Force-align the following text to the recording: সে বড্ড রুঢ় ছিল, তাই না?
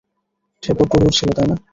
সে 0.63 0.71
বড্ড 0.77 0.91
রুঢ় 0.93 1.13
ছিল, 1.17 1.29
তাই 1.37 1.47
না? 1.49 1.55